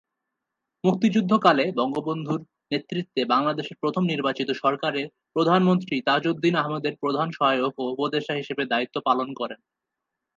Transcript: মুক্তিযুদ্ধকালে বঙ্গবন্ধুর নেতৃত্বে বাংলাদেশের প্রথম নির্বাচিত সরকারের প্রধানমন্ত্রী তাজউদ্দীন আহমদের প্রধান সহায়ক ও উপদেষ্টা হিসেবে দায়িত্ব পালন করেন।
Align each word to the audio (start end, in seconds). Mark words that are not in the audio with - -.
মুক্তিযুদ্ধকালে 0.83 1.65
বঙ্গবন্ধুর 1.79 2.39
নেতৃত্বে 2.71 3.21
বাংলাদেশের 3.25 3.79
প্রথম 3.79 4.03
নির্বাচিত 4.05 4.49
সরকারের 4.61 5.05
প্রধানমন্ত্রী 5.35 5.95
তাজউদ্দীন 6.07 6.55
আহমদের 6.55 6.93
প্রধান 7.01 7.27
সহায়ক 7.31 7.73
ও 7.77 7.83
উপদেষ্টা 7.93 8.33
হিসেবে 8.33 8.63
দায়িত্ব 8.65 8.95
পালন 9.07 9.29
করেন। 9.33 9.59